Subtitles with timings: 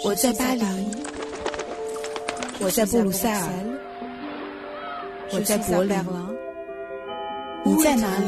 [0.00, 0.64] 我在巴黎，
[2.60, 3.48] 我在布鲁塞尔，
[5.30, 5.96] 我在柏林，
[7.64, 8.26] 你在哪里？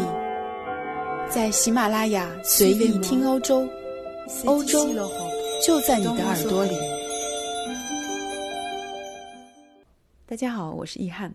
[1.31, 3.67] 在喜马拉雅随意听欧洲，
[4.45, 4.87] 欧洲
[5.67, 6.77] 就在你的耳朵里。
[10.27, 11.35] 大家好，我是易翰。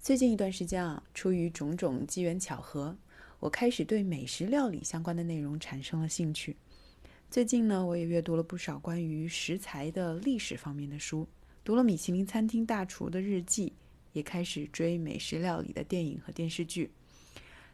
[0.00, 2.94] 最近一段时间啊，出于种种机缘巧合，
[3.40, 6.56] 我开始对美食料理相关的内容产生了兴趣。
[7.32, 11.26] 最近呢，我也阅读了不少关于食材的历史方面的书，
[11.64, 13.72] 读了米其林餐厅大厨的日记，
[14.12, 16.90] 也开始追美食料理的电影和电视剧。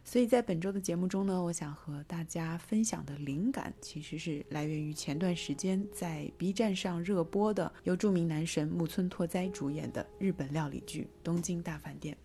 [0.05, 12.15] 所以在本周的节目中呢，我想和大家分享的灵感，其实是来源于前段时间在 B 站上热播的由著名男神木村拓哉主演的日本料理剧《东京大饭店》。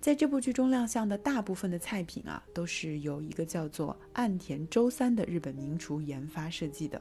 [0.00, 7.00] 在这部剧中亮相的大部分的菜品啊，都是由一个叫做岸田周三的日本名厨研发设计的。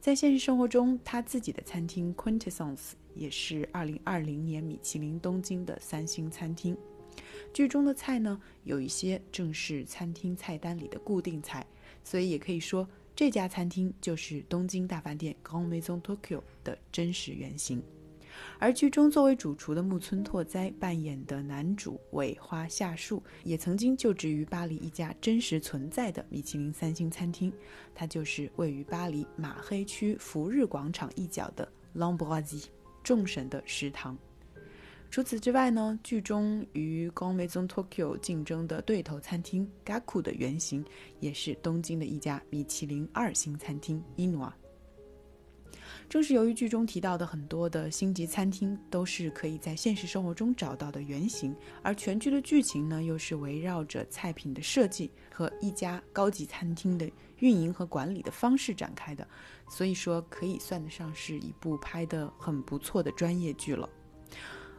[0.00, 6.76] 在现实生活中，他自己的餐厅 Quintessence 也是2020年米其林东京的三星餐厅。
[7.54, 11.66] 剧中的菜呢，有一些正是餐厅菜单里的固定菜，
[12.04, 17.82] 所以也可以说这家餐厅就是东京大饭店 Grand Maison Tokyo 的真实原型。
[18.58, 27.52] 而剧中作为主厨的木村拓哉扮演的男主尾花夏树，也曾经就职于巴黎一家真实存在的米其林三星餐厅，
[27.94, 32.64] 它就是位于巴黎马黑区福日广场一角的 L'Ambroisie
[33.02, 34.16] 众神的食堂。
[35.08, 40.84] 除此之外呢，剧中与 g o m e z o n Tokyo 竞争的对头餐厅 Gaku 的原型，
[41.20, 44.50] 也是东京的一家米其林二星餐厅 Inu。
[46.08, 59.26] 正是由于剧中提到的很多的星级餐厅都是可以在现实生活中找到的原型，而全剧的剧情呢又是围绕着菜品的设计和一家高级餐厅的运营和管理的方式展开的，
[59.68, 63.88] 所以说可以算得上是一部拍得很不错的专业剧了。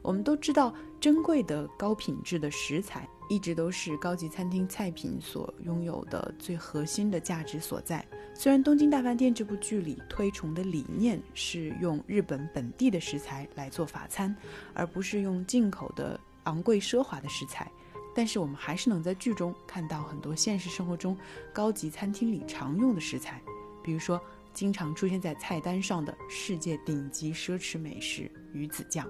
[0.01, 8.05] 我们都知道，珍贵的高品质的食材一直都是高级餐厅菜品所拥有的最核心的价值所在。
[8.33, 14.35] 虽然《东京大饭店》这部剧里推崇的理念是用日本本地的食材来做法餐，
[14.73, 17.69] 而不是用进口的昂贵奢华的食材，
[18.15, 21.17] 但是我们还是能在剧中看到很多现实生活中
[21.51, 23.41] 高级餐厅里常用的食材，
[23.83, 24.21] 比如说
[24.53, 29.07] 经常出现在菜单上的世界顶级奢侈美食鱼子酱。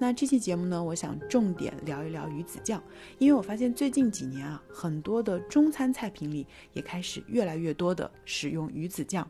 [0.00, 2.80] 那这期节目呢，我想重点聊一聊鱼子酱，
[3.18, 9.28] 因为我发现最近几年啊，很多的中餐菜品里也开始越来越多的使用鱼子酱，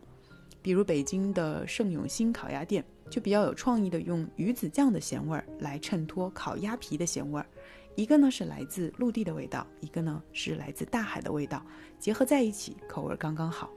[0.61, 7.47] 比如北京的盛永兴烤鸭店就比较有创意的用鱼子酱的咸味儿来衬托烤鸭皮的咸味儿，
[7.95, 11.65] 一个呢是来自陆地的味道，一个呢是来自大海的味道，
[11.99, 13.71] 结合在一起，口味刚刚好。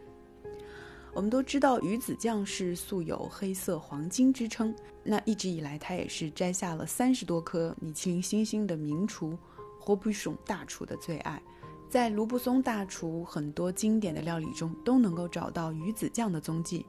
[1.13, 4.73] 我们都知道鱼子酱是素有“黑色黄金”之称，
[5.03, 9.38] 那一直以来它也是摘下了三十多颗米其林星星的名厨
[9.77, 11.41] 霍布松大厨的最爱。
[11.89, 16.85] 在卢布松大厨很多经典的料理中都能够找到鱼子酱的踪迹。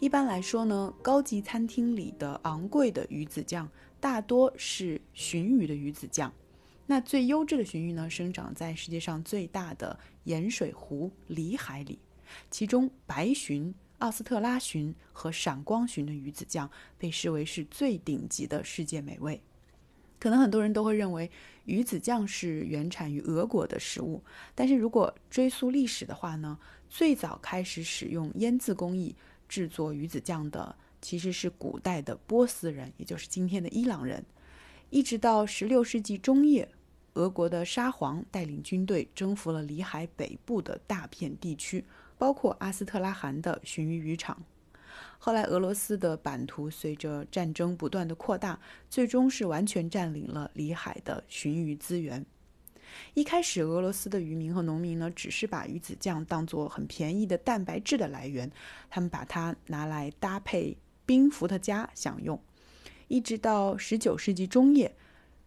[0.00, 3.68] 一般来说呢，高级餐厅里的昂贵的鱼子酱
[4.00, 6.32] 大多是鲟鱼的鱼子酱。
[6.86, 12.00] 那最优质的鲟鱼呢，生长在世界上最大的盐水湖里海里。
[12.50, 19.40] 其中，白鲟、奥斯特拉鲟和闪光鲟的鱼子酱被视为是最顶级的世界美味。
[20.18, 21.30] 可能很多人都会认为
[21.66, 24.22] 鱼子酱是原产于俄国的食物，
[24.54, 26.58] 但是如果追溯历史的话呢，
[26.88, 29.14] 最早开始使用腌渍工艺
[29.48, 34.24] 制作鱼子酱的其实是古代的波斯人，也就是今天的伊朗人。
[34.88, 36.66] 一直到16世纪中叶，
[37.14, 41.84] 俄国的沙皇带领军队征服了里海北部的大片地区。
[42.24, 44.42] 包括阿斯特拉罕的鲟鱼渔场。
[45.18, 48.58] 后来，俄罗斯的版图随着战争不断的扩大，
[48.88, 52.24] 最终是完全占领了里海的鲟鱼资源。
[53.12, 58.50] 一开始，俄罗斯的渔民和农民呢，只是把鱼子酱当做很便宜的蛋白质的来源，
[58.88, 62.40] 他们把它拿来搭配冰伏特加享用。
[63.08, 64.96] 一直到十九世纪中叶，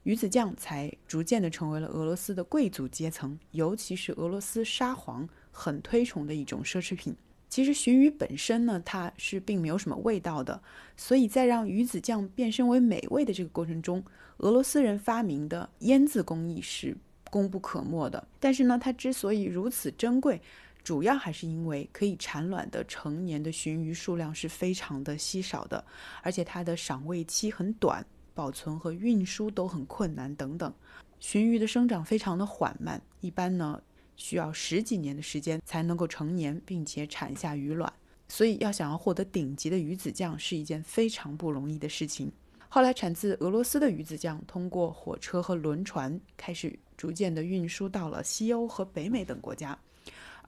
[0.04, 5.28] 鱼子酱才逐渐的成为了俄罗斯的贵族阶层，尤其是俄罗斯沙皇。
[5.58, 7.16] 很推崇的一种奢侈品。
[7.50, 10.62] 其实鲟鱼本身呢，它是并没有什么味道的，
[10.96, 14.04] 所以在让鱼子酱变身为美味的这个过程中，
[14.38, 16.96] 俄罗斯人发明的腌制工艺是
[17.32, 18.28] 功不可没的。
[18.40, 20.40] 但是呢，它之所以如此珍贵，
[20.84, 25.84] 主要还是因为可以产卵的成年的鲟鱼数量是非常的稀少的，
[26.22, 28.06] 而且它的赏味期很短，
[28.36, 30.72] 保存和运输都很困难等等。
[31.20, 33.82] 鲟鱼的生长非常的缓慢，一般呢。
[34.18, 37.92] 需要十几年的时间才能够成年，并且产下鱼卵。
[38.28, 42.30] 所以要想要获得顶级的鱼子酱是一件非常不容易的事情。
[42.68, 49.80] 后来，产自俄罗斯的鱼子酱通过火车和轮船开始逐渐的运输到了西欧和北美等国家。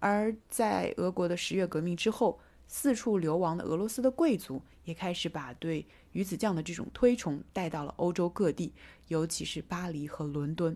[0.01, 2.37] 而在俄国的十月革命之后，
[2.67, 8.73] 四处流亡的俄罗斯的贵族也开始把对鱼子酱的这种推崇带到了欧洲各地，
[9.07, 10.75] 尤其是巴黎和伦敦。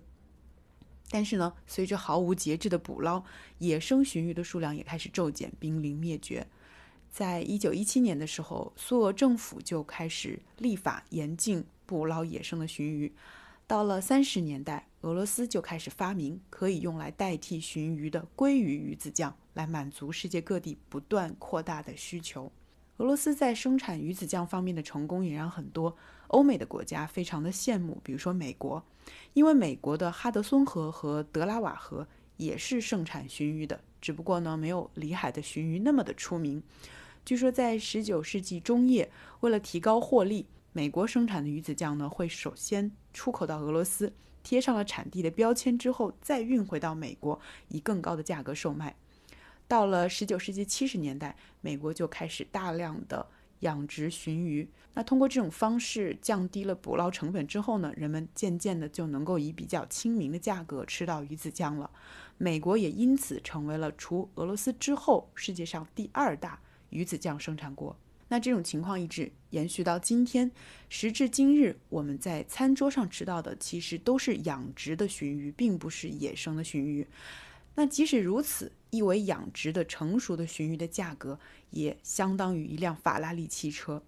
[1.09, 3.23] 但是呢，随着毫无节制的捕捞，
[3.59, 6.47] 野生鲟鱼的数量也开始骤减，濒临灭绝。
[7.11, 13.13] 在一九一七年的时候，苏俄政府就开始立法严禁捕捞野生的鲟鱼。
[13.67, 22.51] 到了三十年代，俄罗斯就开始发明可以用来代替鲟鱼的鲑鱼鱼子酱，来满足世界各地不断扩大的需求。
[23.03, 25.93] 俄罗斯在生产鱼子酱方面的成功，也让很多
[26.27, 27.99] 欧美的国家非常的羡慕。
[28.01, 28.81] 比如说美国，
[29.33, 32.07] 因为美国的哈德松河和德拉瓦河
[32.37, 36.63] 也是盛产鲟鱼的，只不过呢，没有里海的鲟鱼那么的出名。
[37.25, 39.11] 据说，在十九世纪中叶，
[39.41, 44.13] 为了提高获利，美国生产的鱼子酱呢会首先出口到俄罗斯，
[44.43, 48.95] 贴上了产地的标签之后，再运回到美国，以更高的价格售卖。
[49.67, 53.25] 到了十九世纪七十年代，美国就开始大量的
[53.59, 54.67] 养殖鲟鱼。
[54.93, 61.89] 那通过这种方式降低了捕捞成本之后呢，人们渐渐的就能够以比较亲民的价格吃到鱼子酱了。
[62.37, 66.59] 美国也因此成为了除俄罗斯之后世界上第二大。
[66.89, 70.51] 鱼子酱生产国，那这种情况一直延续到今天，
[70.89, 77.07] 时至今日，我们在餐桌上吃到的其实都是养殖的鲟鱼，并不是野生的鲟鱼。
[77.73, 81.39] 那即使如此，一尾养殖的成熟的鲟鱼的价格
[81.71, 84.03] 也相当于一辆法拉利汽车。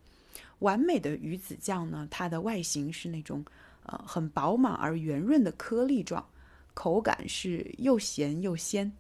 [0.60, 3.44] 完美的鱼子酱呢，它的外形是那种
[3.88, 6.24] 呃很饱满而圆润的颗粒状，
[6.76, 8.94] 口感是又咸又鲜。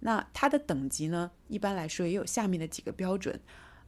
[0.00, 1.30] 那它的等级呢？
[1.48, 3.38] 一般来说也有下面的几个标准，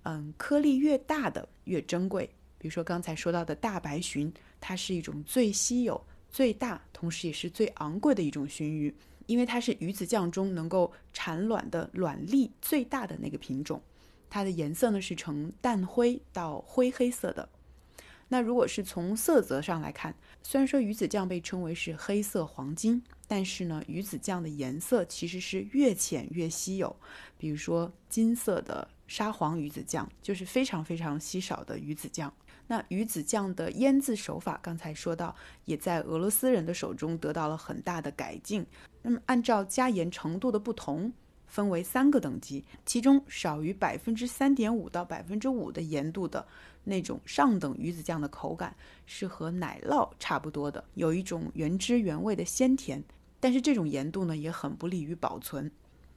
[0.03, 2.29] 嗯，颗粒越大的越珍贵。
[2.59, 4.31] 比如说刚才说到的大白鲟，
[4.61, 5.99] 它是一种最稀有、
[6.29, 8.95] 最大，同时也是最昂贵的一种鲟鱼，
[9.29, 13.81] 因为它是鱼子酱中能够产卵的卵粒最大的那个品种。
[14.29, 17.49] 它的颜色呢是呈淡灰到灰黑色的。
[18.31, 23.05] 那如果是从色泽上来看，虽然说鱼子酱被称为是黑色黄金。
[23.31, 26.97] 但是呢，鱼子酱的颜色其实是越浅越稀有。
[27.37, 32.33] 比如说金色的沙黄鱼子酱就是非常非常稀少的鱼子酱。
[32.69, 35.37] 那鱼子酱的腌制手法，刚才说到，
[35.67, 38.65] 也在俄罗斯人的手中得到了很大的改进。
[39.09, 41.11] 那么按照加盐程度的不同，
[41.47, 46.47] 分为三个等级，其中少于百分之三点五到百分之五的盐度的
[46.85, 48.77] 那种上等鱼子酱的口感
[49.07, 53.03] 是和奶酪差不多的，有一种原汁原味的鲜甜。
[53.41, 55.73] 但是这种盐度呢也很不利于保存。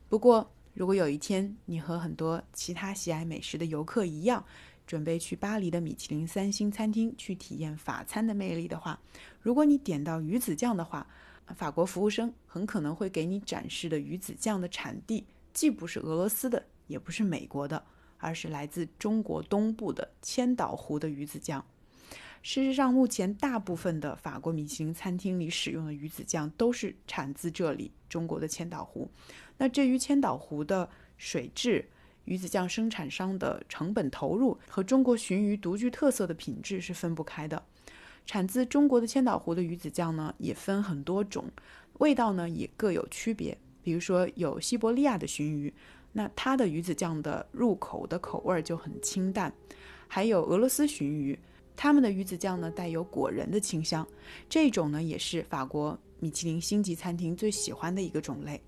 [0.10, 4.44] 不过，如果有一天你和很多其他喜爱美食的游客一样，
[4.86, 9.00] 准备去巴黎的米其林三星餐厅去体验法餐的魅力的话，
[9.40, 11.08] 如果你点到鱼子酱的话，
[11.56, 17.84] 法国服务生很可能会给你展示的鱼子酱的产地既不是俄罗斯的，也不是美国的，
[18.18, 21.66] 而是来自中国东部的千岛湖的鱼子酱。
[22.44, 29.10] 事实上，目前大部分的法国米其林餐厅里使用的鱼子酱都是产自这里中国的千岛湖。
[29.58, 31.88] 那至于千岛湖的水质、
[32.26, 37.64] 鱼子酱生产商的成本投入和中国鲟鱼独具特色的品质是分不开的。
[38.26, 41.46] 产自中国的千岛湖的鱼子酱呢，也分很多种，
[42.00, 43.58] 味道呢也各有区别。
[43.84, 45.74] 比如说有西伯利亚的鲟鱼，
[46.14, 49.52] 那它的鱼子酱的入口的口味就很清淡；
[50.08, 51.38] 还有俄罗斯鲟鱼。
[51.76, 54.08] 它们的鱼子酱呢带有果仁的清香，
[54.48, 58.62] 这种呢也是法国米其林星级餐厅最喜欢的一个种类。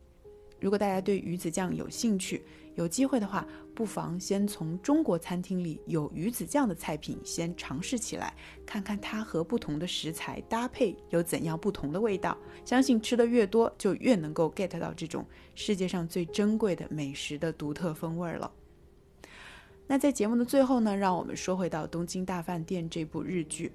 [0.64, 2.42] 如果大家对鱼子酱有兴趣，
[2.76, 8.34] 有机会的话，不妨先从中国餐厅里有鱼子酱的菜品先尝试起来，
[8.66, 12.38] 看看它和不同的食材搭配有怎样不同的味道。
[12.64, 18.50] 相信吃的越多，就越能够 get 到这种世界上最珍贵的美食的独特风味了。
[19.86, 23.70] 那在节目的最后呢，让我们说回到《东京大饭店》这部日剧。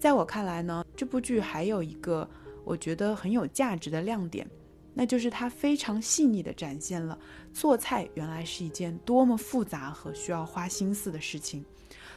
[0.00, 2.28] 在我看来呢，这部剧还有一个
[2.64, 4.44] 我觉得很有价值的亮点，
[4.94, 7.18] 那就是它非常细腻地展现了
[7.52, 11.64] 做菜原来是一件多么复杂和需要花心思的事情。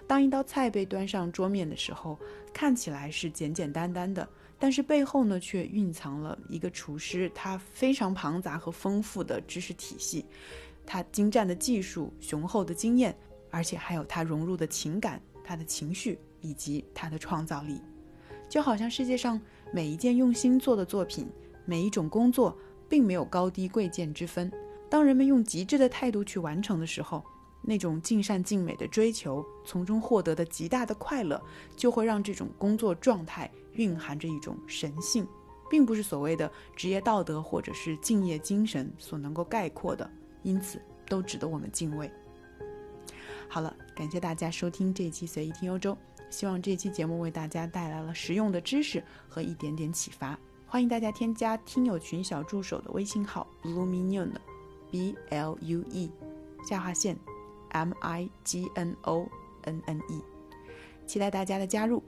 [0.05, 2.17] 当一道菜被端上桌面的时候，
[2.53, 4.25] 看起来是简简单单的，
[4.57, 10.25] 但是背后呢，却蕴藏了一个厨师他非常庞杂和丰富的知识体系，
[10.86, 13.13] 他精湛的技术、雄厚的经验。
[13.50, 17.81] 而且还有他融入的情感、他的情绪以及他的创造力，
[18.50, 19.39] 就好像世界上
[19.72, 21.25] 每一件用心做的作品，
[21.65, 22.55] 每一种工作，
[22.89, 24.51] 并没有高低贵贱之分。
[24.89, 27.24] 当人们用极致的态度去完成的时候，
[27.62, 31.41] 那种尽善尽美的追求，从中获得的极大的快乐，
[31.75, 35.27] 就会让这种工作状态蕴含着一种神性，
[35.70, 40.10] 并不是所谓的职业道德或者是敬业精神所能够概括的，
[40.44, 42.10] 因此都值得我们敬畏。
[43.50, 45.98] 好了，感谢大家收听这一期随意听欧洲，
[46.29, 50.39] 希望这期节目为大家带来了实用的知识和一点点启发。
[50.69, 56.12] 欢迎大家添加听友群小助手的微信号 blue minion，b l u e
[56.67, 57.17] 下划线
[57.69, 59.25] m i g n o
[59.63, 60.21] n n e，
[61.05, 62.03] 期待大家的加入。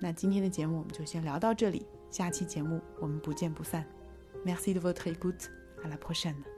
[0.00, 3.84] 那今天的节目我们就先聊到这里，下期节目我们不见不散。
[4.44, 6.55] Merci de votre écoute，à la prochaine。